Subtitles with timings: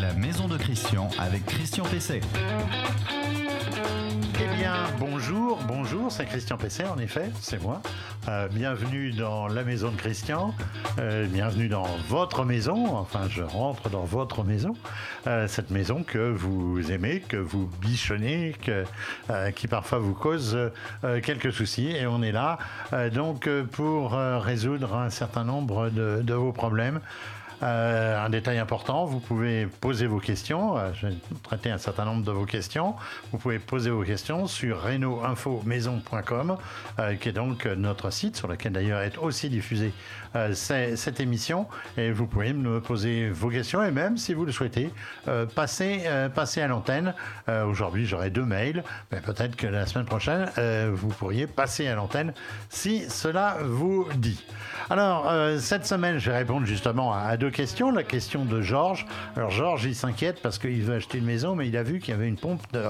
[0.00, 2.22] La maison de Christian avec Christian Pesset.
[4.36, 7.82] Eh bien, bonjour, bonjour, c'est Christian Pesset, en effet, c'est moi.
[8.26, 10.54] Euh, bienvenue dans la maison de Christian,
[10.98, 14.74] euh, bienvenue dans votre maison, enfin je rentre dans votre maison,
[15.26, 18.54] euh, cette maison que vous aimez, que vous bichonnez,
[19.54, 20.58] qui parfois vous cause
[21.22, 22.58] quelques soucis, et on est là
[23.12, 27.00] donc pour résoudre un certain nombre de vos problèmes.
[27.62, 30.76] Euh, un détail important, vous pouvez poser vos questions.
[30.76, 32.94] Euh, je vais traiter un certain nombre de vos questions.
[33.30, 36.56] Vous pouvez poser vos questions sur reno-info-maison.com,
[36.98, 39.92] euh, qui est donc notre site sur lequel d'ailleurs est aussi diffusée
[40.54, 41.66] cette émission.
[41.96, 44.90] Et vous pouvez me poser vos questions et même, si vous le souhaitez,
[45.54, 46.02] passer,
[46.34, 47.14] passer à l'antenne.
[47.66, 50.48] Aujourd'hui, j'aurai deux mails, mais peut-être que la semaine prochaine,
[50.92, 52.32] vous pourriez passer à l'antenne
[52.70, 54.44] si cela vous dit.
[54.90, 57.92] Alors, cette semaine, je vais répondre justement à deux question.
[57.92, 59.06] La question de Georges.
[59.36, 62.12] Alors Georges, il s'inquiète parce qu'il veut acheter une maison, mais il a vu qu'il
[62.12, 62.82] y avait une pompe de,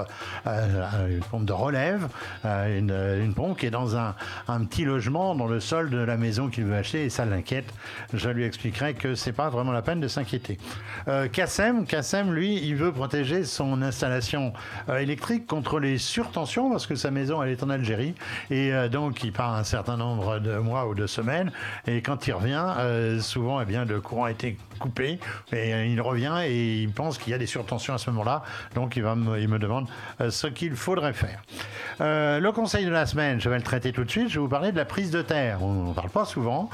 [0.47, 2.07] euh, une pompe de relève,
[2.45, 4.15] euh, une, une, pompe qui est dans un,
[4.47, 7.73] un, petit logement dans le sol de la maison qu'il veut acheter et ça l'inquiète.
[8.13, 10.57] Je lui expliquerai que c'est pas vraiment la peine de s'inquiéter.
[11.07, 11.85] Euh, Kassem,
[12.31, 14.53] lui, il veut protéger son installation
[14.89, 18.15] euh, électrique contre les surtensions parce que sa maison, elle est en Algérie
[18.49, 21.51] et donc il part un certain nombre de mois ou de semaines
[21.87, 25.19] et quand il revient, souvent, eh bien, le courant a été coupé
[25.51, 28.43] et euh, il revient et il pense qu'il y a des surtensions à ce moment-là.
[28.75, 29.87] Donc il, va me, il me demande
[30.21, 31.41] euh, ce qu'il faudrait faire.
[32.01, 34.29] Euh, le conseil de la semaine, je vais le traiter tout de suite.
[34.29, 35.63] Je vais vous parler de la prise de terre.
[35.63, 36.69] On ne parle pas souvent,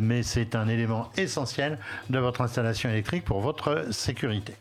[0.00, 1.78] mais c'est un élément essentiel
[2.10, 4.54] de votre installation électrique pour votre sécurité.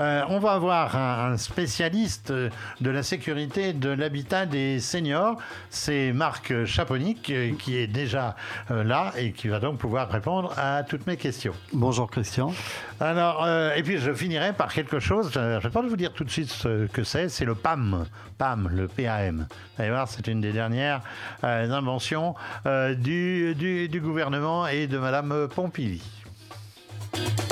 [0.00, 5.36] Euh, on va avoir un, spécialiste de la sécurité de l'habitat des seniors.
[5.70, 8.36] C'est Marc Chaponic euh, qui est déjà
[8.70, 11.54] euh, là et qui va donc pouvoir répondre à toutes mes questions.
[11.72, 12.52] Bonjour Christian.
[13.00, 16.30] Alors, et puis je finirai par quelque chose, je vais pas vous dire tout de
[16.30, 18.06] suite ce que c'est, c'est le PAM,
[18.38, 19.46] PAM, le PAM.
[19.48, 21.00] Vous allez voir, c'est une des dernières
[21.42, 26.21] inventions du, du, gouvernement et de Madame Pompili.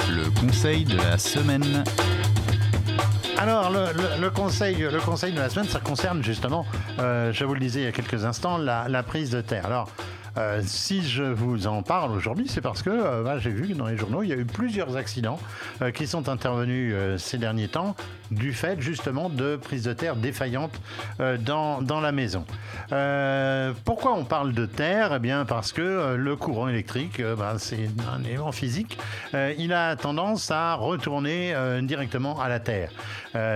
[0.09, 1.85] Le conseil de la semaine.
[3.39, 6.67] Alors, le, conseil, le conseil de la semaine, ça concerne justement,
[6.99, 9.87] euh, je vous le disais il y a quelques instants, la, prise de terre.
[10.37, 13.75] Euh, si je vous en parle aujourd'hui, c'est parce que euh, bah, j'ai vu que
[13.75, 15.39] dans les journaux, il y a eu plusieurs accidents
[15.83, 17.97] euh, qui sont intervenus ces derniers temps
[18.31, 20.81] du fait justement de prises de terre défaillantes
[21.41, 22.45] dans, dans, la maison.
[23.85, 25.15] pourquoi on parle de terre?
[25.17, 28.99] Eh bien parce que le courant électrique, bah, c'est un élément physique,
[29.35, 32.91] il a tendance à retourner directement à la terre.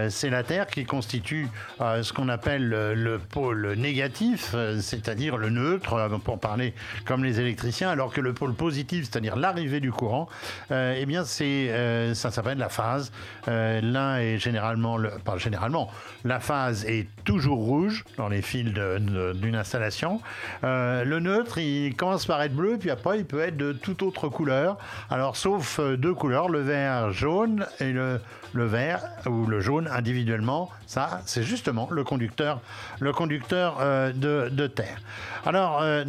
[0.09, 1.49] c'est la terre qui constitue
[1.79, 6.64] ce qu'on appelle le pôle négatif, c'est-à-dire le neutre, pour parler
[7.05, 10.29] comme les électriciens, alors que le pôle positif, c'est-à-dire l'arrivée du courant,
[10.71, 13.13] euh, eh bien, euh, ça s'appelle la phase.
[13.49, 15.91] Euh, l'un est généralement, le, pas généralement,
[16.25, 20.21] la phase est toujours rouge dans les fils d'une installation.
[20.63, 24.29] le neutre, il commence par être bleu, puis après, il peut être de toute autre
[24.29, 24.79] couleur.
[25.11, 28.21] Alors, sauf deux couleurs, le vert jaune et le
[28.55, 32.61] le vert ou le jaune individuellement, ça, c'est justement le conducteur,
[33.01, 35.01] le conducteur euh, de, terre.
[35.45, 36.05] Alors, euh,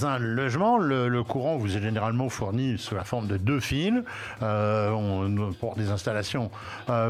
[0.00, 4.02] dans un logement, le, courant vous est généralement fourni sous la forme de deux fils.
[4.42, 6.50] Euh, pour des installations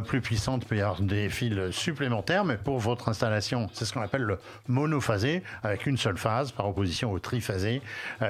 [0.07, 3.93] plus puissantes, il peut y avoir des fils supplémentaires, mais pour votre installation, c'est ce
[3.93, 4.39] qu'on appelle le
[4.69, 7.83] monophasé, avec une seule phase, par opposition au triphasé.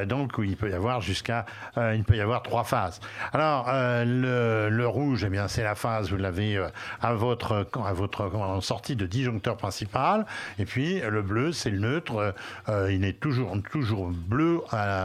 [0.06, 3.00] donc, il peut y avoir jusqu'à, il peut y avoir trois phases.
[3.32, 6.68] Alors, le, rouge, eh bien, c'est la phase, vous l'avez euh,
[7.00, 8.30] à votre, à votre
[8.60, 10.26] sortie de disjoncteur principal.
[10.58, 12.34] Et puis le bleu, c'est le neutre.
[12.68, 14.47] Euh, il est toujours, toujours bleu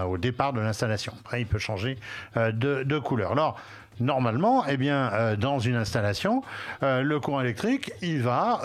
[0.08, 1.14] au départ de l'installation.
[1.38, 1.98] Il peut changer
[2.38, 3.32] euh, de, couleur.
[3.32, 3.60] Alors,
[4.00, 6.42] normalement, eh bien, euh, dans une installation,
[6.82, 8.62] euh, le courant électrique, il va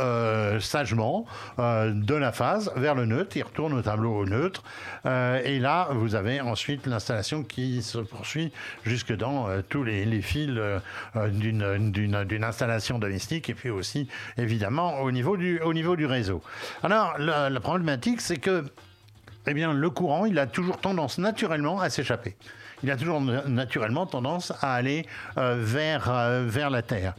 [0.61, 1.27] sagement
[1.59, 4.63] de la phase vers le neutre, il retourne au tableau au neutre,
[5.05, 8.53] et là, vous avez ensuite l'installation qui se poursuit
[8.85, 10.51] jusque dans tous les, fils
[11.15, 16.43] d'une installation domestique, et puis aussi, évidemment, au niveau du, réseau.
[16.83, 18.65] Alors, la problématique, c'est que
[19.49, 22.37] eh bien, le courant, il a toujours tendance naturellement à s'échapper
[22.83, 25.07] il a toujours naturellement tendance à aller
[25.37, 27.15] euh, vers, euh, vers la Terre.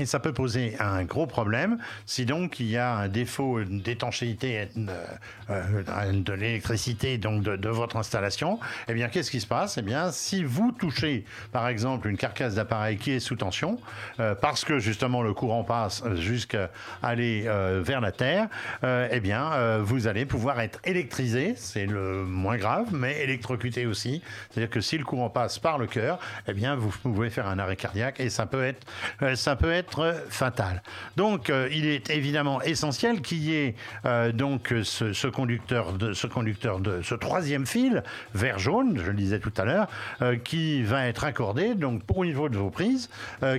[0.00, 4.68] Et ça peut poser un gros problème si donc il y a un défaut d'étanchéité
[4.76, 5.04] euh,
[5.50, 8.60] euh, de l'électricité donc de, votre installation.
[8.88, 9.76] Eh bien, qu'est-ce qui se passe?
[9.76, 13.80] Eh bien, si vous touchez par exemple une carcasse d'appareil qui est sous tension,
[14.20, 16.70] euh, parce que justement le courant passe jusqu'à
[17.02, 17.48] aller
[17.80, 18.48] vers la terre,
[18.82, 21.54] eh bien, vous allez pouvoir être électrisé.
[21.56, 24.22] C'est le moins grave, mais électrocuté aussi.
[24.50, 27.58] C'est-à-dire que si le courant passe par le cœur, eh bien, vous pouvez faire un
[27.58, 28.86] arrêt cardiaque et ça peut être,
[29.34, 29.87] ça peut être
[30.28, 30.82] fatal.
[31.16, 33.74] Donc, euh, il est évidemment essentiel qu'il y ait
[34.04, 38.02] euh, donc ce, conducteur de ce conducteur de ce troisième fil
[38.34, 39.88] vert jaune, je le disais tout à l'heure,
[40.22, 43.08] euh, qui va être accordé donc pour au niveau de vos prises,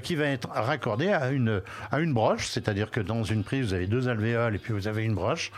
[0.03, 1.61] qui va être raccordé à une
[1.91, 4.87] à une broche, c'est-à-dire que dans une prise vous avez deux alvéoles et puis vous
[4.87, 5.51] avez une broche,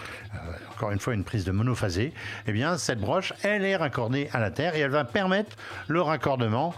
[0.71, 2.13] encore une fois une prise de monophasé.
[2.47, 5.55] eh bien cette broche, elle est raccordée à la terre et elle va permettre
[5.87, 6.73] le raccordement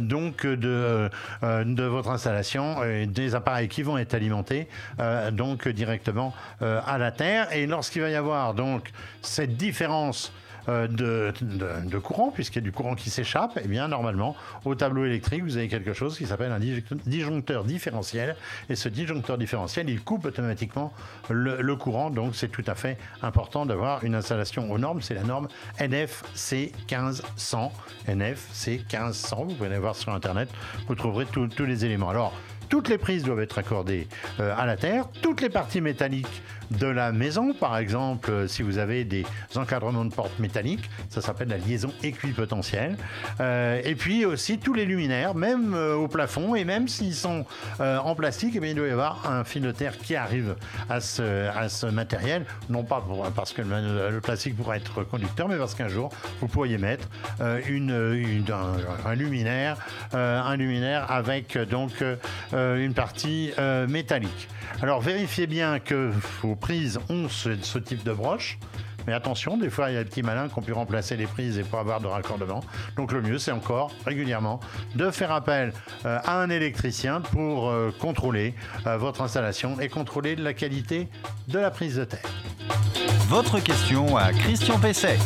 [0.00, 1.10] donc de
[1.42, 4.68] de votre installation et des appareils qui vont être alimentés
[5.00, 7.52] euh, donc directement euh, à la Terre.
[7.52, 8.90] Et lorsqu'il va y avoir donc
[9.22, 10.32] cette différence
[10.68, 14.34] euh, de, courant, puisqu'il y a du courant qui s'échappe, et eh bien normalement,
[14.64, 16.60] au tableau électrique, vous avez quelque chose qui s'appelle un
[17.06, 18.34] disjoncteur différentiel.
[18.70, 20.94] Et ce disjoncteur différentiel, il coupe automatiquement
[21.28, 22.08] le, courant.
[22.08, 25.02] Donc c'est tout à fait important d'avoir une installation aux normes.
[25.02, 25.48] C'est la norme
[25.78, 27.72] NFC 1500.
[28.08, 30.48] NFC 1500, vous pouvez aller voir sur Internet,
[30.88, 32.08] vous trouverez tous les éléments.
[32.08, 32.32] Alors,
[32.68, 34.06] toutes les prises doivent être accordées
[34.40, 35.06] euh, à la terre.
[35.22, 39.24] Toutes les parties métalliques de la maison, par exemple, euh, si vous avez des
[39.54, 42.96] encadrements de portes métalliques, ça s'appelle la liaison équipotentielle.
[43.40, 47.44] Euh, et puis aussi tous les luminaires, même au plafond, et même s'ils sont
[47.80, 50.56] en plastique, eh il doit y avoir un fil de terre qui arrive
[50.88, 55.88] à ce, matériel, non pas parce que le, plastique pourrait être conducteur, mais parce qu'un
[55.88, 56.10] jour,
[56.40, 57.08] vous pourriez mettre
[57.68, 58.44] une,
[59.04, 59.76] un, luminaire,
[60.12, 61.92] un luminaire avec donc
[62.54, 64.48] euh, une partie euh, métallique.
[64.80, 66.12] Alors vérifiez bien que
[66.42, 68.58] vos prises ont ce, type de broche.
[69.06, 71.26] Mais attention, des fois, il y a des petits malins qui ont pu remplacer les
[71.26, 72.60] prises et pas avoir de raccordement.
[72.96, 74.60] Donc le mieux, c'est encore régulièrement
[74.94, 75.74] de faire appel
[76.06, 78.54] euh, à un électricien pour contrôler
[78.84, 81.08] votre installation et contrôler la qualité
[81.48, 82.30] de la prise de terre.
[83.28, 85.18] Votre question à Christian Pesset.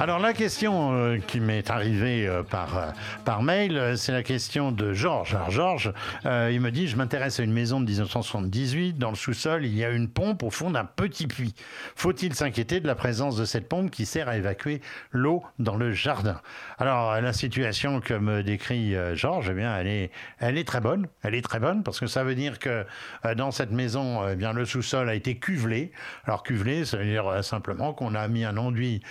[0.00, 2.90] Alors la question euh, qui m'est arrivée euh, par, euh,
[3.24, 5.34] par mail, c'est la question de Georges.
[5.34, 5.92] Alors Georges,
[6.24, 8.98] il me dit, je m'intéresse à une maison de 1978.
[8.98, 11.54] Dans le sous-sol, il y a une pompe au fond d'un petit puits.
[11.94, 14.80] Faut-il s'inquiéter de la présence de cette pompe qui sert à évacuer
[15.10, 16.40] l'eau dans le jardin?
[16.78, 21.06] Alors la situation que me décrit Georges, eh bien, elle est, elle est très bonne.
[21.22, 22.84] Elle est très bonne parce que ça veut dire que
[23.36, 25.92] dans cette maison, eh bien, le sous-sol a été cuvelé.
[26.24, 29.02] Alors cuvelé, ça veut dire simplement qu'on a mis un enduit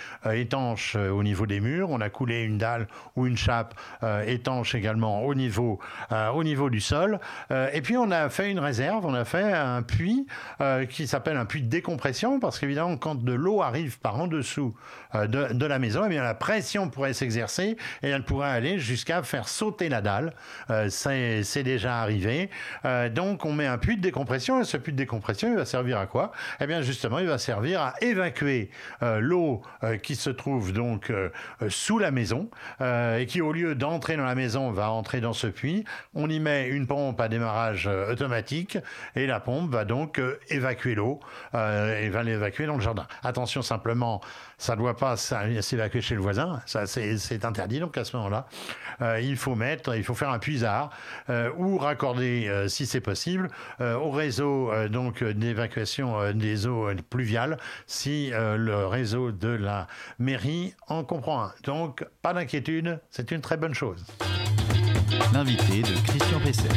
[0.96, 1.90] euh, au niveau des murs.
[1.90, 5.78] On a coulé une dalle ou une chape euh, étanche également au niveau,
[6.12, 7.18] euh, au niveau du sol.
[7.50, 10.26] et puis on a fait une réserve, on a fait un puits
[10.88, 14.74] qui s'appelle un puits de décompression parce qu'évidemment quand de l'eau arrive par en dessous
[15.14, 19.48] de, la maison, eh bien la pression pourrait s'exercer et elle pourrait aller jusqu'à faire
[19.48, 20.32] sauter la dalle.
[20.88, 22.50] C'est déjà arrivé.
[23.12, 25.98] donc on met un puits de décompression et ce puits de décompression il va servir
[25.98, 26.32] à quoi?
[26.60, 28.70] Eh bien justement il va servir à évacuer
[29.00, 29.62] l'eau
[30.02, 31.30] qui se trouve donc euh,
[31.62, 32.48] euh, sous la maison
[32.80, 35.84] euh, et qui, au lieu d'entrer dans la maison, va entrer dans ce puits.
[36.14, 38.78] On y met une pompe à démarrage automatique
[39.16, 41.20] et la pompe va donc évacuer l'eau
[41.54, 43.06] et va l'évacuer dans le jardin.
[43.22, 44.20] Attention simplement,
[44.58, 47.80] ça ne doit pas s'évacuer chez le voisin, ça c'est interdit.
[47.80, 48.46] Donc à ce moment-là,
[49.20, 50.90] il faut mettre, il faut faire un puisard
[51.56, 53.48] ou raccorder, si c'est possible,
[53.80, 59.86] au réseau donc d'évacuation des eaux pluviales si le réseau de la
[60.18, 60.53] mairie
[60.88, 61.52] en comprend un.
[61.64, 64.04] Donc, pas d'inquiétude, c'est une très bonne chose.
[65.32, 66.68] L'invité de Christian Pesset.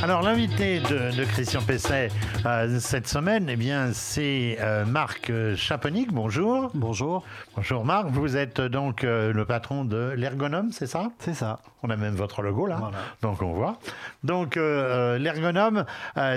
[0.00, 2.10] Alors l'invité de, Christian Pesset
[2.46, 6.12] euh, cette semaine, eh bien, c'est euh, Marc Chaponic.
[6.12, 6.70] Bonjour.
[6.72, 7.24] Bonjour.
[7.56, 8.06] Bonjour Marc.
[8.10, 11.10] Vous êtes donc euh, le patron de l'Ergonome, c'est ça?
[11.18, 11.58] C'est ça.
[11.82, 12.90] On a même votre logo là,
[13.22, 13.78] donc on voit.
[14.24, 15.84] Donc l'Ergonome,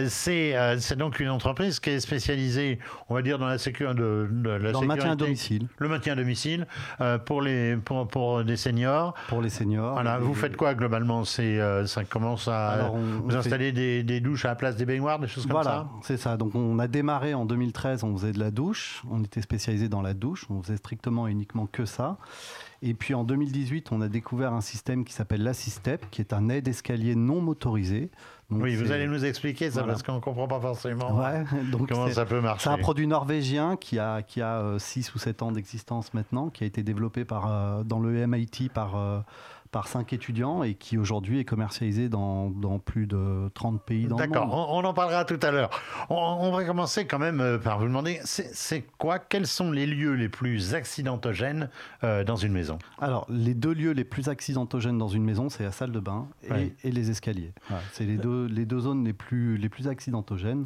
[0.08, 0.56] c'est
[0.96, 2.78] donc une entreprise qui est spécialisée,
[3.10, 5.68] on va dire, dans la, sécurité de, la dans le maintien à domicile.
[5.80, 6.68] Le maintien à domicile
[7.26, 9.16] pour les pour, pour des seniors.
[9.30, 9.94] Pour les seniors.
[9.94, 10.20] Voilà.
[10.20, 11.26] Vous faites quoi globalement?
[11.26, 15.20] C'est ça commence à Alors, vous installer des, des, douches à la place des baignoires,
[15.20, 15.70] des choses comme ça?
[15.70, 16.38] Voilà, c'est ça.
[16.38, 20.02] Donc on a démarré en 2013, on faisait de la douche, on était spécialisé dans
[20.02, 22.18] la douche, on faisait strictement et uniquement que ça.
[22.84, 26.50] Et puis en 2018, on a découvert un système qui s'appelle l'Assistep, qui est un
[26.50, 28.10] aide escalier non motorisé.
[28.50, 31.12] oui, vous allez nous expliquer ça parce qu'on ne comprend pas forcément
[31.72, 32.64] donc comment ça peut marcher.
[32.64, 36.50] C'est un produit norvégien qui a, qui a 6 euh, ou 7 ans d'existence maintenant,
[36.50, 39.20] qui a été développé par, euh, dans le MIT par, euh,
[39.72, 44.18] par cinq étudiants et qui aujourd'hui est commercialisé dans, dans, plus de 30 pays dans
[44.18, 44.34] le monde.
[44.34, 45.70] D'accord, on, en parlera tout à l'heure.
[46.10, 49.86] On, on, va commencer quand même euh, par vous demander, c'est quoi, quels sont les
[49.86, 51.70] lieux les plus accidentogènes
[52.04, 52.80] euh, dans une maison?
[53.00, 56.28] Alors, les deux lieux les plus accidentogènes dans une maison, c'est la salle de bain
[56.44, 57.54] et, et les escaliers.
[57.94, 60.66] C'est les deux, les deux zones les plus, les plus accidentogènes.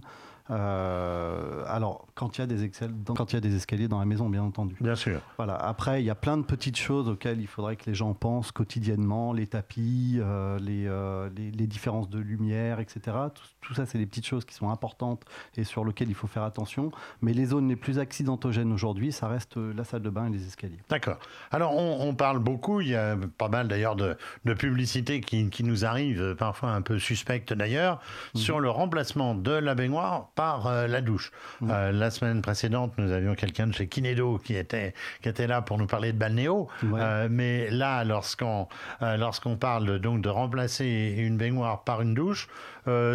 [0.52, 2.72] Euh, alors, quand il, y a des
[3.16, 4.76] quand il y a des escaliers dans la maison, bien entendu.
[4.80, 5.22] Bien sûr.
[5.38, 5.56] Voilà.
[5.56, 8.52] Après, il y a plein de petites choses auxquelles il faudrait que les gens pensent
[8.52, 13.18] quotidiennement les tapis, euh, euh, les, les, différences de lumière, etc.
[13.34, 15.24] Tout, tout ça, c'est des petites choses qui sont importantes
[15.58, 16.92] et sur lesquelles il faut faire attention.
[17.22, 20.46] Mais les zones les plus accidentogènes aujourd'hui, ça reste la salle de bain et les
[20.46, 20.80] escaliers.
[20.90, 21.18] D'accord.
[21.52, 25.64] Alors, on, parle beaucoup, il y a pas mal d'ailleurs de, de publicités qui, qui,
[25.64, 28.00] nous arrivent, parfois un peu suspectes d'ailleurs,
[28.36, 28.38] mmh.
[28.38, 31.32] sur le remplacement de la baignoire par euh, la douche.
[31.62, 31.72] Mmh.
[31.72, 35.62] Euh, la semaine précédente, nous avions quelqu'un de chez Kinedo qui était, qui était là
[35.62, 36.68] pour nous parler de balnéo.
[36.84, 37.00] Ouais.
[37.02, 38.68] Euh, mais là, lorsqu'on
[39.02, 42.48] lorsqu'on parle donc de remplacer une baignoire par une douche,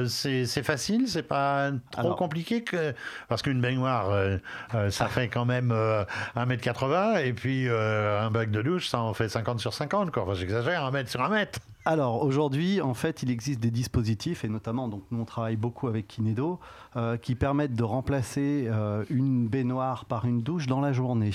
[0.07, 2.95] c'est facile, c'est pas trop Alors, compliqué que
[3.29, 4.13] parce qu'une baignoire,
[4.91, 5.75] ça fait quand même
[6.37, 10.11] 1m80 et puis un bac de douche, ça en fait 50 sur 50.
[10.11, 10.23] Quoi.
[10.25, 11.61] Enfin, J'exagère, 1 mètre sur 1 mètre.
[11.87, 15.89] Alors aujourd'hui, en fait, il existe des dispositifs, et notamment, donc, nous on travaille beaucoup
[15.89, 16.61] avec Kinedo,
[16.97, 21.31] euh, qui permettent de remplacer euh, une baignoire par une douche dans la journée.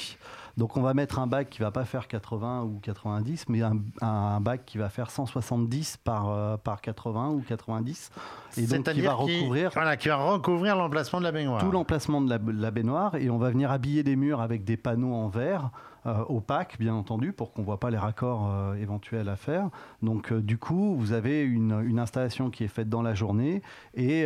[0.58, 3.78] Donc on va mettre un bac qui va pas faire 80 ou 90, mais un,
[4.02, 8.12] un bac qui va faire 170 par, euh, par 80 ou 90.
[8.58, 11.62] Et donc qui va recouvrir, qui, voilà, qui va recouvrir l'emplacement de la baignoire.
[11.62, 14.78] Tout l'emplacement de la, la, baignoire, et on va venir habiller les murs avec des
[14.78, 15.72] panneaux en verre.
[16.08, 19.70] Euh, opaques, bien entendu, pour qu'on ne voit pas les raccords euh, éventuels à faire.
[20.04, 23.64] Donc, euh, du coup, vous avez une, une, installation qui est faite dans la journée
[23.96, 24.26] et,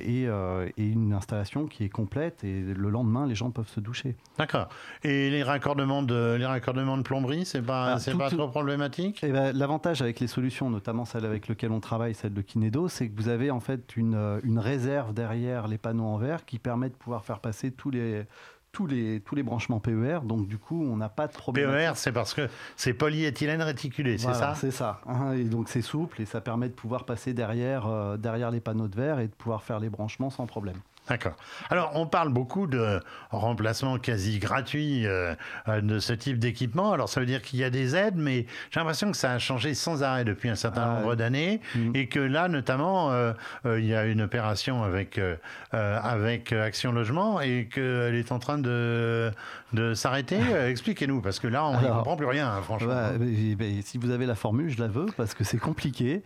[0.00, 2.42] et, et, une installation qui est complète.
[2.42, 4.16] Et le lendemain, les gens peuvent se doucher.
[4.38, 4.68] D'accord.
[5.04, 9.20] Et les raccordements de, les raccordements de plomberie, c'est pas, ah, c'est pas trop problématique?
[9.22, 12.88] Eh ben, L'avantage avec les solutions, notamment celle avec laquelle on travaille, celle de Kinedo,
[12.88, 16.58] c'est que vous avez en fait une, une réserve derrière les panneaux en verre qui
[16.58, 18.24] permet de pouvoir faire passer tous les
[18.72, 21.70] tous les, tous les branchements PER, donc du coup, on n'a pas de problème.
[21.70, 25.00] PER, c'est parce que c'est polyéthylène réticulé, c'est ça C'est ça.
[25.06, 28.60] Hein, et donc c'est souple et ça permet de pouvoir passer derrière, euh, derrière les
[28.60, 30.76] panneaux de verre et de pouvoir faire les branchements sans problème.
[31.08, 31.34] D'accord.
[31.70, 35.34] Alors, on parle beaucoup de remplacement quasi gratuit euh,
[35.66, 36.92] de ce type d'équipement.
[36.92, 39.38] Alors, ça veut dire qu'il y a des aides, mais j'ai l'impression que ça a
[39.38, 41.90] changé sans arrêt depuis un certain ah, nombre d'années mmh.
[41.94, 43.32] et que là, notamment, euh,
[43.66, 45.36] euh, il y a une opération avec, euh,
[45.72, 49.32] avec Action Logement et qu'elle est en train de,
[49.72, 50.38] de s'arrêter.
[50.68, 52.88] Expliquez-nous, parce que là, on ne comprend plus rien, hein, franchement.
[52.88, 56.22] Bah, mais, mais, si vous avez la formule, je la veux, parce que c'est compliqué.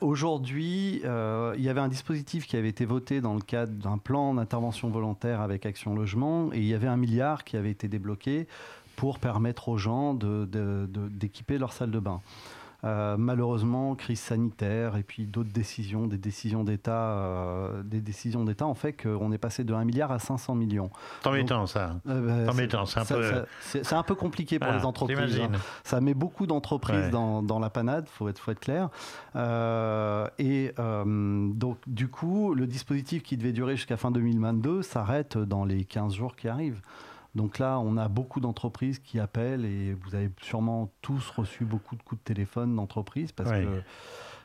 [0.00, 4.34] Aujourd'hui, il y avait un dispositif qui avait été voté dans le cadre d'un plan
[4.34, 8.46] d'intervention volontaire avec Action Logement et il y avait un milliard qui avait été débloqué
[8.96, 12.20] pour permettre aux gens d'équiper leur salle de bain.
[12.84, 18.66] Euh, malheureusement, crise sanitaire et puis d'autres décisions, des décisions d'État, euh, des décisions d'État
[18.66, 20.90] ont fait qu'on est passé de 1 milliard à 500 millions.
[21.22, 21.96] C'est embêtant ça.
[22.08, 22.52] Euh, bah,
[22.86, 23.94] c'est un, peu...
[23.94, 25.40] un peu compliqué pour ah, les entreprises.
[25.40, 25.50] Hein.
[25.84, 27.10] Ça met beaucoup d'entreprises ouais.
[27.10, 28.88] dans, dans, la panade, faut être, faut être clair.
[29.36, 35.64] Euh, et donc du coup, le dispositif qui devait durer jusqu'à fin 2022 s'arrête dans
[35.64, 36.80] les 15 jours qui arrivent.
[37.34, 41.94] Donc là, on a beaucoup d'entreprises qui appellent et vous avez sûrement tous reçu beaucoup
[41.96, 43.64] de coups de téléphone d'entreprises parce oui.
[43.64, 43.82] que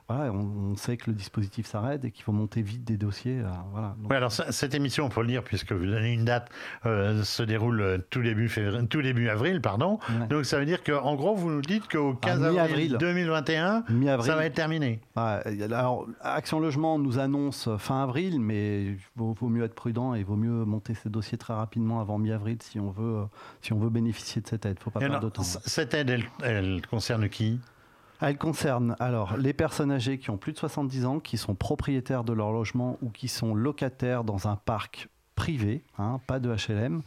[0.07, 3.39] voilà, on, on, sait que le dispositif s'arrête et qu'il faut monter vite des dossiers.
[3.39, 3.95] Euh, voilà.
[3.97, 6.49] Donc, oui, alors cette émission, on peut le dire, puisque vous donnez une date,
[6.85, 9.61] euh, se déroule euh, tout début, février, tout début avril.
[9.61, 9.97] pardon.
[10.09, 10.27] Ouais.
[10.27, 13.85] Donc ça veut dire qu'en gros, vous nous dites qu'au 15 ah, avril 2021,
[14.21, 15.01] ça va être terminé.
[15.15, 20.13] Ouais, alors, Action Logement nous annonce fin avril, mais il vaut, vaut, mieux être prudent
[20.13, 23.23] et il vaut mieux monter ces dossiers très rapidement avant mi-avril si, on veut,
[23.61, 24.75] si on veut bénéficier de cette aide.
[24.75, 25.41] Il ne faut pas perdre de temps.
[25.41, 27.59] Cette aide, elle, elle concerne qui?
[28.21, 32.23] Elle concerne alors les personnes âgées qui ont plus de 70 ans, qui sont propriétaires
[32.23, 37.01] de leur logement ou qui sont locataires dans un parc privé, hein, pas de HLM,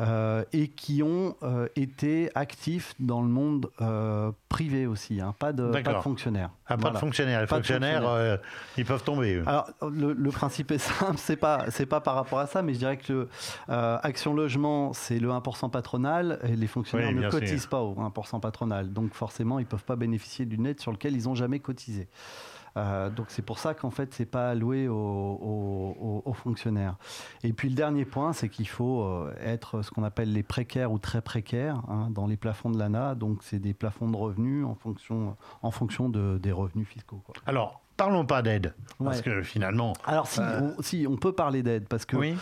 [0.00, 5.52] euh, et qui ont euh, été actifs dans le monde euh, privé aussi, hein, pas,
[5.52, 6.50] de, pas, de, fonctionnaires.
[6.66, 6.94] Ah, pas voilà.
[6.94, 7.40] de fonctionnaires.
[7.40, 8.38] Les pas fonctionnaires, fonctionnaires.
[8.76, 9.34] ils peuvent tomber.
[9.36, 9.44] Eux.
[9.46, 12.74] Alors, le, le, principe est simple, c'est pas, c'est pas par rapport à ça, mais
[12.74, 13.28] je dirais que
[13.68, 17.70] Action Logement, c'est le 1% patronal, et les fonctionnaires oui, ne cotisent sûr.
[17.70, 18.92] pas au 1% patronal.
[18.92, 22.08] Donc, forcément, ils ne peuvent pas bénéficier d'une aide sur laquelle ils n'ont jamais cotisé.
[22.78, 26.96] Euh, donc c'est pour ça qu'en fait c'est pas alloué aux, fonctionnaires.
[27.42, 30.92] Et puis le dernier point, c'est qu'il faut euh, être ce qu'on appelle les précaires
[30.92, 33.16] ou très précaires hein, dans les plafonds de l'ANA.
[33.16, 37.22] Donc c'est des plafonds de revenus en fonction, en fonction de, des revenus fiscaux.
[37.46, 38.72] Alors parlons pas d'aide.
[39.04, 39.92] Parce que finalement.
[40.06, 42.34] Alors si, Euh, on, si, on peut parler d'aide parce que Oui.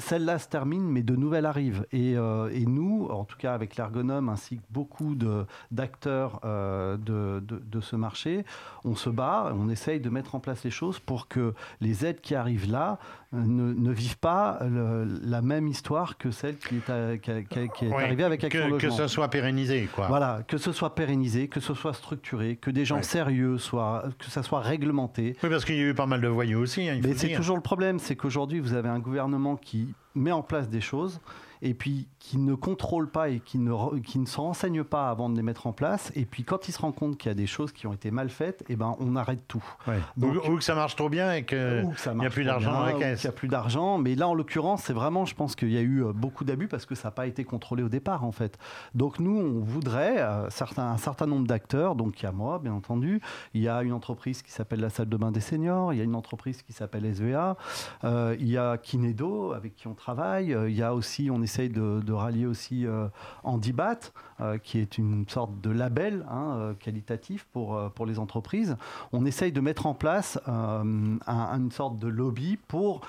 [0.00, 1.86] celle-là se termine, mais de nouvelles arrivent.
[1.92, 6.96] Et, euh, et nous, en tout cas avec l'ergonome ainsi que beaucoup de- d'acteurs euh,
[6.96, 8.44] de, de- de ce marché,
[8.84, 12.20] on se bat, on essaye de mettre en place les choses pour que les aides
[12.20, 12.98] qui arrivent là
[13.32, 17.42] ne, ne vivent pas le- la même histoire que celle qui est, à- qui a-
[17.42, 20.08] qui a- qui est Oui, arrivée avec Action que, que ça soit pérennisé, quoi.
[20.08, 23.02] Voilà, que ce soit pérennisé, que ce soit structuré, que des gens Ouais.
[23.04, 24.99] sérieux soient, que ça soit réglementé.
[25.42, 27.14] Oui, parce qu'il y a eu pas mal de voyous aussi, hein, il faut Mais
[27.14, 30.80] c'est toujours le problème, c'est qu'aujourd'hui, vous avez un gouvernement qui met en place des
[30.80, 31.20] choses
[31.62, 35.28] et puis qui ne contrôle pas et qui ne, qui ne se renseigne pas avant
[35.28, 36.10] de les mettre en place.
[36.14, 38.10] Et puis quand il se rend compte qu'il y a des choses qui ont été
[38.10, 39.64] mal faites, eh ben, on arrête tout.
[39.86, 39.98] Ouais.
[40.16, 42.26] Donc- ou, ou que ça marche trop bien et que Ou que ça il n'y
[42.26, 43.20] a plus d'argent dans la caisse.
[43.20, 43.98] qu'il n'y a plus d'argent.
[43.98, 46.68] Mais là, en l'occurrence, c'est vraiment, je pense qu'il y a eu euh, beaucoup d'abus
[46.68, 48.58] parce que ça n'a pas été contrôlé au départ, en fait.
[48.94, 51.94] Donc nous, on voudrait euh, certains, un certain nombre d'acteurs.
[51.94, 53.20] Donc il y a moi, bien entendu.
[53.54, 55.92] Il y a une entreprise qui s'appelle la salle de bain des seniors.
[55.92, 57.56] Il y a une entreprise qui s'appelle SVA.
[58.04, 60.56] Euh, il y a Kinedo avec qui on travaille.
[60.68, 63.08] Il y a aussi, on essaye de, rallier aussi euh,
[63.42, 63.98] Handibat,
[64.40, 68.76] euh, qui est une sorte de label hein, euh, qualitatif pour, pour les entreprises.
[69.12, 73.00] On essaye de mettre en place un- une sorte de lobby pour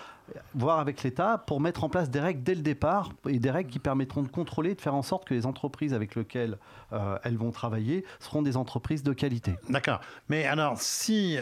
[0.55, 3.69] voir avec l'État pour mettre en place des règles dès le départ et des règles
[3.69, 6.57] qui permettront de contrôler, de faire en sorte que les entreprises avec lesquelles
[7.24, 9.55] elles vont travailler seront des entreprises de qualité.
[9.69, 10.00] D'accord.
[10.29, 11.36] Mais alors, si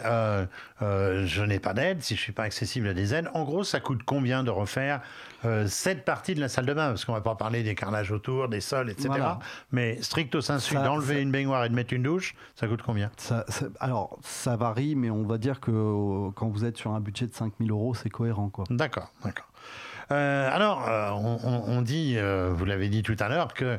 [0.80, 3.62] je n'ai pas d'aide, si je ne suis pas accessible à des aides, en gros,
[3.62, 5.00] ça coûte combien de refaire
[5.44, 7.74] euh, cette partie de la salle de bain Parce qu'on ne va pas parler des
[7.74, 9.08] carrelages autour, des sols, etc.
[9.08, 9.38] Voilà.
[9.72, 13.10] Mais stricto sensu, d'enlever ça- une baignoire et de mettre une douche, ça coûte combien?
[13.16, 16.92] Ça- ça- alors, ça varie, mais on va dire que euh, quand vous êtes sur
[16.92, 18.48] un budget de 5000 euros, c'est cohérent.
[18.50, 18.64] Quoi.
[18.70, 19.46] D'accord, d'accord.
[20.12, 23.78] Euh, alors, euh, on, dit, euh, vous l'avez dit tout à l'heure, que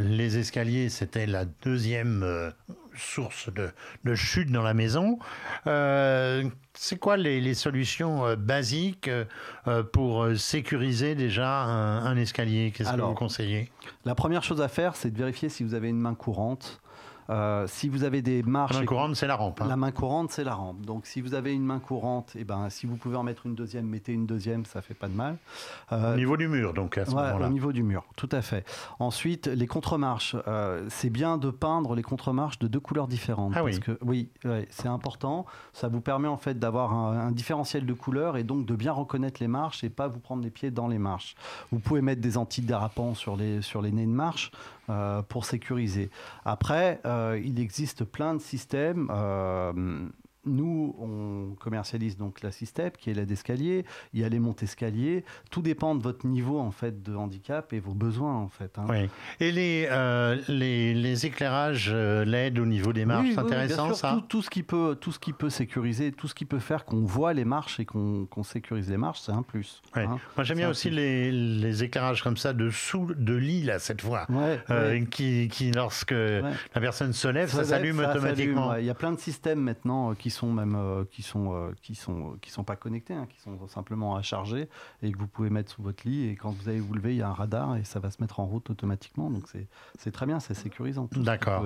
[0.00, 2.52] les escaliers, c'était la deuxième
[2.98, 3.70] source de,
[4.04, 5.18] de chute dans la maison.
[5.66, 12.72] Euh, c'est quoi les, les solutions euh, basiques euh, pour sécuriser déjà un, un escalier?
[12.74, 13.70] Qu'est-ce que vous conseillez?
[14.04, 16.80] La première chose à faire, c'est de vérifier si vous avez une main courante.
[17.30, 18.72] Euh, si vous avez des marches...
[18.74, 19.60] La main courante, c'est la rampe.
[19.60, 19.66] hein.
[19.68, 20.80] La main courante, c'est la rampe.
[20.86, 23.54] Donc, si vous avez une main courante, et ben, si vous pouvez en mettre une
[23.54, 25.36] deuxième, mettez une deuxième, ça fait pas de mal.
[25.92, 27.46] Euh, Au niveau du mur, donc à ce Ouais, moment-là.
[27.46, 28.64] au niveau du mur, tout à fait.
[28.98, 30.36] Ensuite, les contre-marches.
[30.46, 33.52] Euh, c'est bien de peindre les contre-marches de deux couleurs différentes.
[33.54, 33.78] Ah oui.
[33.78, 35.44] que, oui, ouais, c'est important.
[35.72, 38.92] Ça vous permet en fait d'avoir un, un différentiel de couleurs et donc de bien
[38.92, 41.34] reconnaître les marches et pas vous prendre les pieds dans les marches.
[41.72, 44.77] Vous pouvez mettre des antidérapants sur les, sur les nez de marche euh,
[45.28, 46.10] pour sécuriser.
[46.44, 49.08] Après, euh, il existe plein de systèmes.
[50.46, 53.84] Nous, on commercialise donc la Systep, qui est l'aide escalier.
[54.14, 55.24] Il y a les montes escaliers.
[55.50, 58.78] Tout dépend de votre niveau en fait de handicap et vos besoins en fait.
[58.78, 58.86] hein.
[58.88, 59.08] Oui.
[59.40, 63.44] Et les, euh, les, les éclairages euh, LED au niveau des marches, Oui, c'est oui,
[63.44, 66.12] oui, bien intéressant sûr, ça tout, tout ce qui peut, tout ce qui peut sécuriser,
[66.12, 69.32] tout ce qui peut faire qu'on voit les marches et qu'on sécurise les marches, c'est
[69.32, 69.82] un plus.
[69.94, 70.18] Hein.
[70.36, 74.00] Moi j'aime bien aussi les, les éclairages comme ça de sous de lit là cette
[74.02, 75.06] fois, Ouais, Euh, ouais.
[75.10, 78.76] qui, qui lorsque la personne se lève, ça, Ça s'allume automatiquement.
[78.76, 81.70] Il y a plein de systèmes maintenant euh, qui sont même euh, qui sont euh,
[81.80, 84.68] qui sont qui sont pas connectés, hein, qui sont simplement à charger
[85.02, 87.18] et que vous pouvez mettre sous votre lit et quand vous allez vous lever, il
[87.18, 89.30] y a un radar et ça va se mettre en route automatiquement.
[89.30, 89.66] Donc c'est
[89.98, 91.08] c'est très bien, c'est sécurisant.
[91.16, 91.64] D'accord.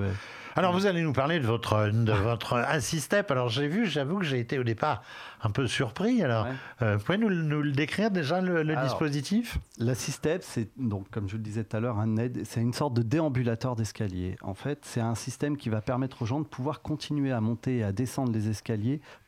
[0.55, 3.29] Alors vous allez nous parler de votre de votre Assistep.
[3.31, 5.01] Alors j'ai vu, j'avoue que j'ai été au départ
[5.41, 6.23] un peu surpris.
[6.23, 6.51] Alors Ouais.
[6.83, 9.57] euh, pouvez nous, nous le décrire déjà le, le Alors, dispositif?
[9.77, 12.73] La Systep, c'est donc, comme je le disais tout à l'heure, un aide, c'est une
[12.73, 14.35] sorte de déambulateur d'escalier.
[14.41, 17.77] En fait, c'est un système qui va permettre aux gens de pouvoir continuer à monter
[17.77, 18.52] et à descendre les escaliers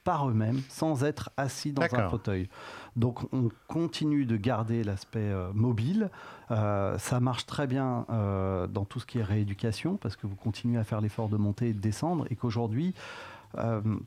[0.04, 2.48] par eux-mêmes, sans être assis dans un fauteuil.
[2.96, 6.10] Donc, on continue de garder l'aspect euh, mobile.
[6.52, 10.36] Euh, ça marche très bien euh, dans tout ce qui est rééducation, parce que vous
[10.36, 12.94] continuez à faire l'effort de monter et de descendre, et qu'aujourd'hui,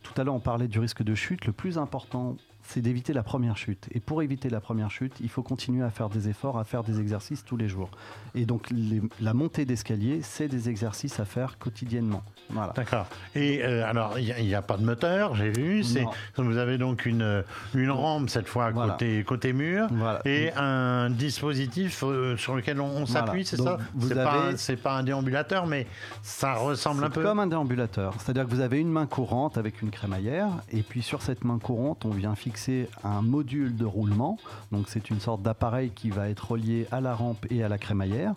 [0.03, 1.47] tout à l'heure, on parlait du risque de chute.
[1.47, 2.37] Le plus important,
[2.71, 3.89] c'est d'éviter la première chute.
[3.93, 6.85] Et pour éviter la première chute, il faut continuer à faire des efforts, à faire
[6.85, 7.89] des exercices tous les jours.
[8.35, 12.23] Et donc, les- la montée d'escalier, c'est des exercices à faire quotidiennement.
[12.51, 12.75] Voilà.
[12.77, 13.07] D'accord.
[13.35, 15.83] Et euh, alors, il n'y a, pas de moteur, j'ai vu.
[15.83, 16.05] C'est,
[16.37, 17.43] vous avez donc une,
[17.75, 18.93] une rampe cette fois Voilà.
[18.93, 20.21] côté, côté mur Voilà.
[20.27, 24.55] et un dispositif euh, sur lequel on, on s'appuie, c'est ça vous C'est pas, avez-
[24.55, 25.87] un- c'est pas un déambulateur, mais
[26.23, 27.23] ça ressemble un peu.
[27.23, 28.15] comme un déambulateur.
[28.19, 31.59] C'est-à-dire que vous avez une main courante avec une crémaillère, et puis sur cette main
[31.59, 32.58] courante, on vient fixer
[33.05, 34.39] un module de roulement.
[34.73, 37.79] Donc c'est une sorte d'appareil qui va être relié à la rampe et à la
[37.79, 38.35] crémaillère.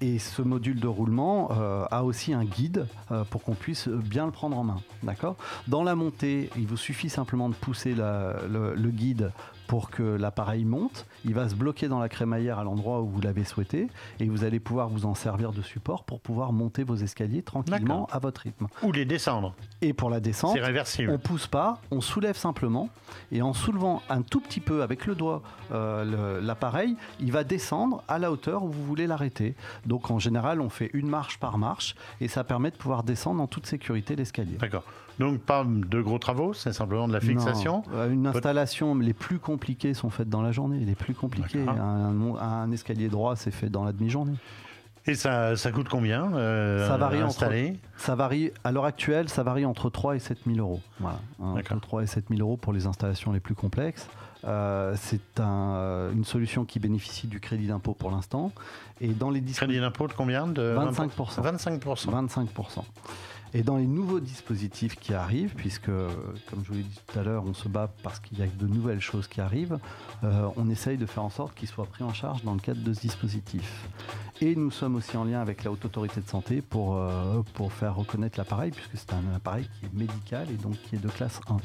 [0.00, 4.26] Et ce module de roulement euh, a aussi un guide euh, pour qu'on puisse bien
[4.26, 4.80] le prendre en main.
[5.02, 5.36] D'accord?
[5.66, 9.32] Dans la montée, il vous suffit simplement de pousser le guide
[9.68, 11.06] pour que l'appareil monte.
[11.24, 13.86] Il va se bloquer dans la crémaillère à l'endroit où vous l'avez souhaité
[14.18, 18.08] et vous allez pouvoir vous en servir de support pour pouvoir monter vos escaliers tranquillement
[18.10, 18.66] à votre rythme.
[18.82, 19.54] Ou les descendre.
[19.82, 21.12] Et pour la descente, réversible.
[21.12, 22.88] on pousse pas, on soulève simplement
[23.30, 28.02] et en soulevant un tout petit peu avec le doigt euh, l'appareil, il va descendre
[28.08, 29.54] à la hauteur où vous voulez l'arrêter.
[29.84, 33.42] Donc en général, on fait une marche par marche et ça permet de pouvoir descendre
[33.42, 34.56] en toute sécurité l'escalier.
[34.56, 34.84] D'accord.
[35.18, 37.82] Donc pas de gros travaux, c'est simplement de la fixation.
[37.88, 40.78] Non, euh, une installation, les plus compliquées sont faites dans la journée.
[40.78, 44.36] Les plus compliquées, un, un escalier droit, c'est fait dans la demi-journée.
[45.06, 47.76] Et ça, ça coûte combien euh, Ça varie entre- installé?
[47.96, 50.80] Ça varie, à l'heure actuelle, ça varie entre 3 et 7 000 euros.
[51.00, 54.06] Voilà, hein, entre 3 et 7 000 euros pour les installations les plus complexes.
[54.44, 58.52] Euh, c'est un, euh, une solution qui bénéficie du crédit d'impôt pour l'instant.
[59.00, 59.40] Et dans les.
[59.42, 61.42] Crédit d'impôt de combien de 25%.
[61.42, 62.10] 25%.
[62.28, 62.84] 25%.
[63.54, 67.22] Et dans les nouveaux dispositifs qui arrivent, puisque, comme je vous l'ai dit tout à
[67.22, 69.78] l'heure, on se bat parce qu'il y a de nouvelles choses qui arrivent,
[70.24, 72.82] euh, on essaye de faire en sorte qu'ils soient pris en charge dans le cadre
[72.82, 73.88] de ce dispositif.
[74.40, 77.72] Et nous sommes aussi en lien avec la Haute Autorité de Santé pour, euh, pour
[77.72, 81.08] faire reconnaître l'appareil, puisque c'est un appareil qui est médical et donc qui est de
[81.08, 81.56] classe 1.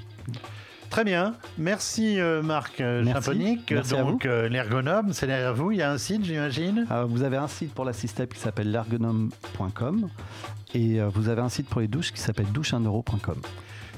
[0.90, 1.34] Très bien.
[1.58, 3.58] Merci euh, Marc euh, Merci.
[3.92, 5.72] Donc euh, l'ergonome, c'est derrière vous.
[5.72, 6.86] Il y a un site, j'imagine?
[6.92, 10.10] Euh, vous avez un site pour la système qui s'appelle l'ergonome.com
[10.76, 13.42] et vous avez un site pour les douches qui s'appelle douche1euro.com.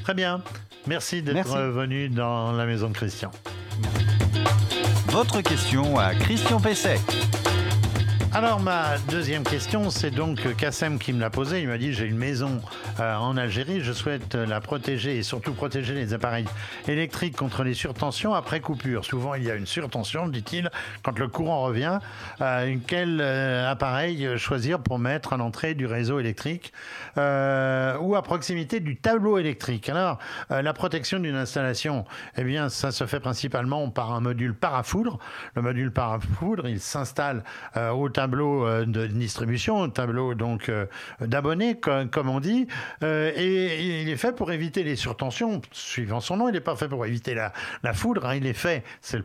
[0.04, 0.42] Très bien.
[0.88, 3.32] Merci d'être venu dans la maison de Christian.
[5.08, 7.00] Votre question à Christian Pesset.
[8.36, 11.62] Alors ma deuxième question, c'est donc Kassem qui me l'a posée.
[11.62, 12.60] Il m'a dit j'ai une maison
[13.00, 16.46] euh, en Algérie, je souhaite la protéger et surtout protéger les appareils
[16.90, 19.06] électriques contre les surtensions après coupure.
[19.06, 20.70] Souvent il y a une surtension, dit-il,
[21.02, 22.00] quand le courant revient.
[22.42, 26.74] Euh, quel euh, appareil choisir pour mettre à l'entrée du réseau électrique
[27.16, 29.88] ou à proximité du tableau électrique?
[29.88, 30.20] Alors
[30.50, 32.04] la protection d'une installation,
[32.36, 35.20] eh bien ça se fait principalement par un module parafoudre.
[35.56, 37.42] Le module parafoudre, il s'installe
[37.94, 40.86] au tableau euh, de distribution, au tableau donc euh,
[41.22, 42.68] d'abonnés, comme, on dit,
[43.04, 45.62] Euh, et il est fait pour éviter les surtensions.
[45.72, 47.52] Suivant son nom, il n'est pas fait pour éviter la,
[47.94, 48.26] foudre.
[48.26, 48.36] hein.
[48.36, 49.24] il est fait, c'est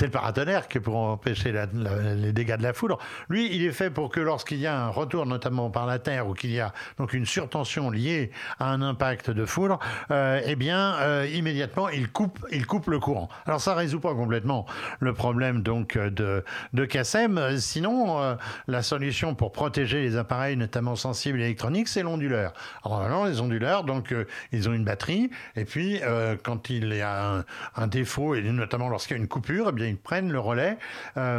[0.00, 2.98] le, paratonnerre qui est pour empêcher les dégâts de la foudre.
[3.28, 6.28] Lui, il est fait pour que lorsqu'il y a un retour, notamment par la terre,
[6.28, 9.78] ou qu'il y a donc une surtension liée à un impact de foudre,
[10.10, 13.28] euh, eh bien, immédiatement, il coupe, il coupe le courant.
[13.46, 14.66] Alors, ça résout pas complètement
[15.00, 17.38] le problème donc de, de Kassem.
[17.38, 17.58] Euh,
[18.06, 22.52] Euh, la solution pour protéger les appareils, notamment sensibles électroniques, c'est l'onduleur.
[22.84, 27.00] Alors, les onduleurs, donc, euh, ils ont une batterie, et puis, euh, quand il y
[27.00, 27.44] a
[27.76, 30.76] un, défaut, et notamment lorsqu'il y a une coupure, eh bien, ils prennent le relais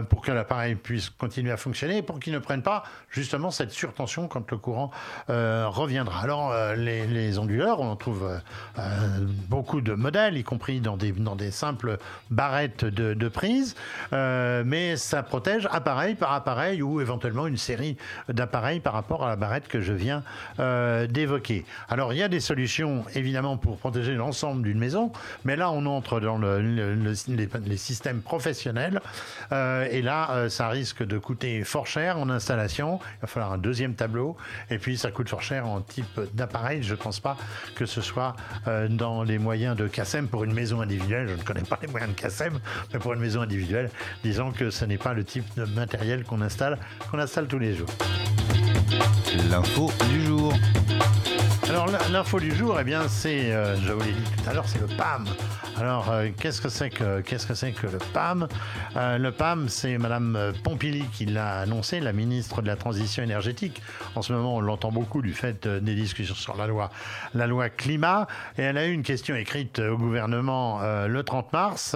[0.10, 3.72] pour que l'appareil puisse continuer à fonctionner, et pour qu'ils ne prennent pas, justement, cette
[3.72, 4.90] surtension quand le courant
[5.28, 6.22] reviendra.
[6.22, 8.28] Alors, les, les onduleurs, on en trouve
[9.48, 11.98] beaucoup de modèles, y compris dans des, dans des simples
[12.32, 13.76] barrettes de, de prise,
[14.12, 16.49] mais ça protège appareil par appareil
[16.82, 17.96] ou éventuellement une série
[18.28, 20.24] d'appareils par rapport à la barrette que je viens
[20.60, 21.64] euh, d'évoquer.
[21.90, 25.12] Alors, il y a des solutions, évidemment, pour protéger l'ensemble d'une maison,
[25.46, 27.14] mais là, on entre dans le- le- le-
[27.66, 29.00] les, systèmes professionnels,
[29.52, 33.00] euh, et là, euh, ça risque de coûter fort cher en installation.
[33.18, 34.36] Il va falloir un deuxième tableau,
[34.72, 36.82] et puis ça coûte fort cher en type d'appareil.
[36.82, 37.38] Je ne pense pas
[37.76, 38.36] que ce soit
[38.90, 41.28] dans les moyens de Cassem pour une maison individuelle.
[41.30, 42.60] Je ne connais pas les moyens de Cassem,
[42.94, 43.90] mais pour une maison individuelle,
[44.24, 46.78] disons que ce n'est pas le type de matériel qu'on installe,
[47.10, 47.90] qu'on installe tous les jours.
[49.50, 50.54] L'info du jour.
[51.70, 54.66] Alors l'info du jour, eh bien c'est, euh, je vous l'ai dit tout à l'heure,
[54.68, 55.26] c'est le PAM.
[55.80, 58.48] Alors euh, qu'est-ce que c'est que le PAM
[58.98, 63.82] Euh, Le PAM, c'est Madame Pompili qui l'a annoncé, la ministre de la transition énergétique.
[64.16, 66.90] En ce moment, on l'entend beaucoup du fait euh, des discussions sur la loi,
[67.34, 68.28] la loi climat.
[68.58, 71.96] Et elle a eu une question écrite au gouvernement le 30 mars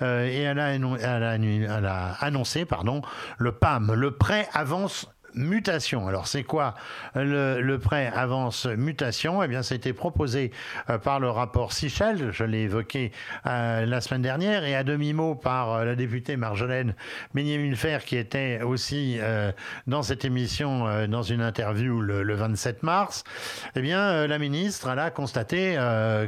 [0.00, 3.02] et elle a annoncé, pardon,
[3.38, 6.08] le PAM, le prêt avance mutation.
[6.08, 6.74] Alors c'est quoi
[7.14, 9.42] le, prêt avance mutation?
[9.42, 10.50] Eh bien, ça a été proposé
[10.90, 13.12] euh, par le rapport Sichel, je l'ai évoqué
[13.46, 16.94] euh, la semaine dernière, et à demi-mot par euh, la députée Marjolaine
[17.34, 19.18] Ménier-Mulfer, qui était aussi
[19.86, 23.24] dans cette émission, dans une interview le, le 27 mars.
[23.74, 25.78] Eh bien, la ministre, elle a constaté,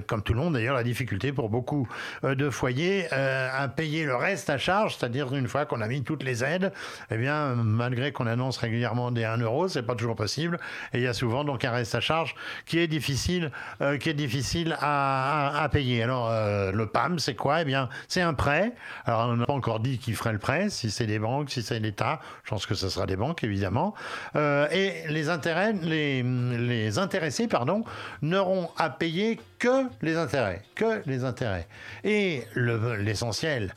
[0.07, 1.89] comme tout le monde d'ailleurs, la difficulté pour beaucoup
[2.23, 6.23] de foyers à payer le reste à charge, c'est-à-dire une fois qu'on a mis toutes
[6.23, 6.73] les aides,
[7.11, 10.59] eh bien, malgré qu'on annonce régulièrement demander un euro, c'est pas toujours possible.
[10.93, 12.35] Et il y a souvent donc un reste à charge
[12.67, 16.03] qui est difficile, euh, qui est difficile à, à, payer.
[16.03, 16.31] Alors
[16.73, 17.63] le PAM, c'est quoi?
[17.63, 18.73] Eh bien, c'est un prêt.
[19.05, 21.63] Alors on n'a pas encore dit qui ferait le prêt, si c'est des banques, si
[21.63, 22.21] c'est l'État.
[22.45, 23.95] Je pense que ce sera des banques évidemment.
[24.35, 27.85] et les intérêts, les, les intéressés, pardon,
[28.23, 31.67] n'auront à payer que les intérêts, que les intérêts.
[32.05, 33.75] Et l'essentiel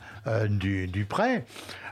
[0.48, 1.44] du, du prêt,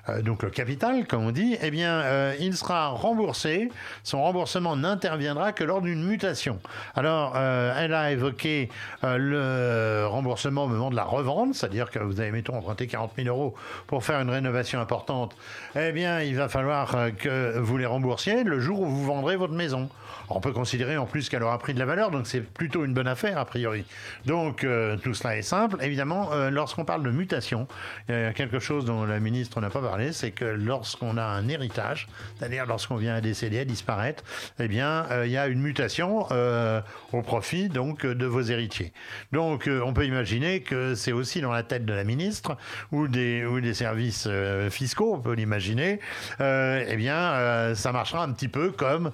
[0.09, 3.71] euh, donc le capital, comme on dit, eh bien, euh, il sera remboursé.
[4.03, 6.59] Son remboursement n'interviendra que lors d'une mutation.
[6.95, 8.69] Alors, euh, elle a évoqué
[9.03, 13.29] le remboursement au moment de la revente, c'est-à-dire que vous avez, mettons, emprunté 40 000
[13.29, 13.55] euros
[13.87, 15.37] pour faire une rénovation importante.
[15.77, 19.55] Eh bien, il va falloir que vous les remboursiez le jour où vous vendrez votre
[19.55, 19.89] maison.
[20.29, 22.95] On peut considérer en plus qu'elle aura pris de la valeur, donc c'est plutôt une
[22.95, 23.85] bonne affaire a priori.
[24.27, 24.67] Donc
[25.03, 25.77] tout cela est simple.
[25.81, 27.67] Évidemment, lorsqu'on parle de mutation,
[28.09, 29.81] il y a quelque chose dont la ministre n'a pas
[30.13, 34.25] c'est que lorsqu'on a un héritage, c'est-à-dire lorsqu'on vient à décéder, à disparaître,
[34.59, 36.81] eh bien, euh, il y a une mutation euh,
[37.13, 38.93] au profit donc de vos héritiers.
[39.33, 42.57] Donc, euh, on peut imaginer que c'est aussi dans la tête de la ministre
[42.93, 44.29] ou des, ou des services
[44.71, 46.01] fiscaux, on peut l'imaginer.
[46.41, 49.11] eh bien, ça marchera un petit peu comme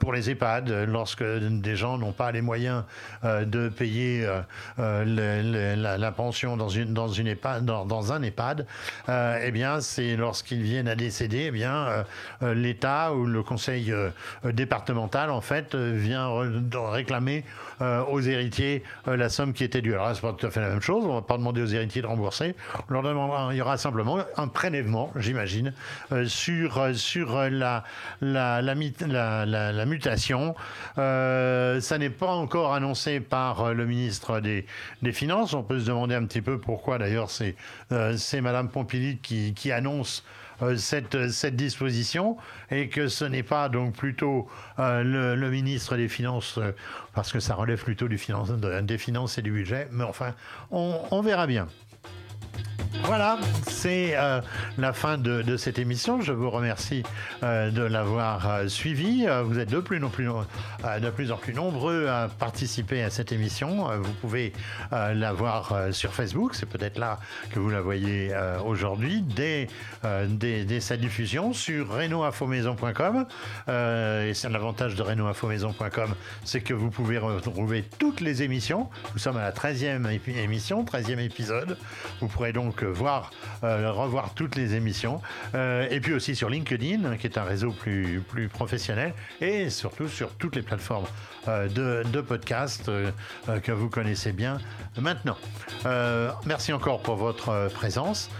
[0.00, 2.84] pour les EHPAD, lorsque des gens n'ont pas les moyens
[3.22, 4.28] de payer
[4.78, 8.66] la, pension dans une dans une EHPAD, dans un EHPAD.
[9.08, 12.02] eh bien, c'est lorsqu'ils viennent à décéder, eh bien, euh,
[12.42, 14.10] euh, l'État ou le conseil euh,
[14.44, 16.30] départemental, en fait, vient
[16.90, 17.44] réclamer
[17.80, 19.94] aux héritiers la somme qui était due.
[19.94, 21.04] Alors là, c'est pas tout à fait la même chose.
[21.04, 22.54] On ne va pas demander aux héritiers de rembourser.
[22.88, 25.72] Il y aura simplement un prélèvement, j'imagine,
[26.26, 27.82] sur, sur la,
[28.20, 28.74] la,
[29.84, 30.54] mutation.
[30.96, 34.66] ça n'est pas encore annoncé par le ministre des,
[35.12, 35.52] Finances.
[35.54, 37.56] On peut se demander un petit peu pourquoi, d'ailleurs, c'est
[38.16, 40.03] c'est Madame Pompili qui, qui annonce
[40.62, 42.36] euh, cette, cette disposition
[42.70, 46.72] et que ce n'est pas donc plutôt euh, le, ministre des Finances, euh,
[47.12, 50.34] parce que ça relève plutôt des finances et du budget, mais enfin,
[50.70, 51.66] on verra bien.
[53.02, 54.40] Voilà, c'est euh,
[54.78, 56.20] la fin de, cette émission.
[56.22, 57.02] Je vous remercie
[57.42, 59.26] euh, de l'avoir euh, suivi.
[59.44, 63.32] Vous êtes de plus, en plus, de plus en plus nombreux à participer à cette
[63.32, 63.88] émission.
[64.00, 64.52] Vous pouvez
[64.90, 66.54] la voir sur Facebook.
[66.54, 67.18] C'est peut-être là
[67.50, 69.68] que vous la voyez aujourd'hui dès,
[70.80, 73.26] sa diffusion sur renoinfomaison.com.
[73.68, 78.88] et c'est l'avantage de renoinfomaison.com, c'est que vous pouvez retrouver toutes les émissions.
[79.12, 81.76] Nous sommes à la 13e émission, 13e épisode.
[82.20, 83.30] Vous pourrez donc voir,
[83.62, 85.20] euh, revoir toutes les émissions.
[85.54, 90.08] Euh, et puis aussi sur LinkedIn, qui est un réseau plus, plus professionnel, et surtout
[90.08, 91.06] sur toutes les plateformes
[91.48, 92.90] euh, de, de podcast
[93.62, 94.58] que vous connaissez bien
[94.98, 95.36] maintenant.
[96.46, 98.30] merci encore pour votre présence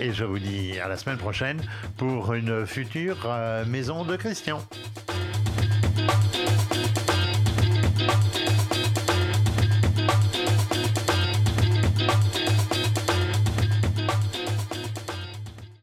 [0.00, 1.60] et je vous dis à la semaine prochaine
[1.96, 3.28] pour une future
[3.66, 4.60] maison de Christian.